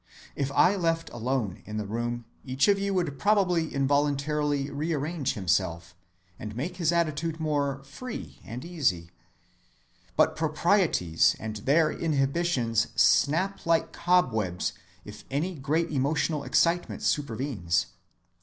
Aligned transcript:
If 0.35 0.49
left 0.49 1.11
alone 1.11 1.61
in 1.67 1.77
the 1.77 1.85
room, 1.85 2.25
each 2.43 2.67
of 2.67 2.79
you 2.79 2.91
would 2.95 3.19
probably 3.19 3.71
involuntarily 3.71 4.71
rearrange 4.71 5.35
himself, 5.35 5.93
and 6.39 6.55
make 6.55 6.77
his 6.77 6.91
attitude 6.91 7.39
more 7.39 7.83
"free 7.83 8.39
and 8.43 8.65
easy." 8.65 9.11
But 10.17 10.35
proprieties 10.35 11.35
and 11.39 11.57
their 11.57 11.91
inhibitions 11.91 12.87
snap 12.95 13.63
like 13.67 13.93
cobwebs 13.93 14.73
if 15.05 15.23
any 15.29 15.53
great 15.53 15.91
emotional 15.91 16.45
excitement 16.45 17.03
supervenes. 17.03 17.85